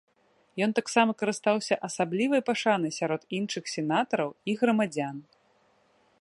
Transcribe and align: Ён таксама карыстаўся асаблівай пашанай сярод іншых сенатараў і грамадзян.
Ён 0.65 0.71
таксама 0.77 1.11
карыстаўся 1.21 1.75
асаблівай 1.87 2.41
пашанай 2.49 2.95
сярод 2.99 3.21
іншых 3.41 3.63
сенатараў 3.75 4.29
і 4.51 4.57
грамадзян. 4.63 5.17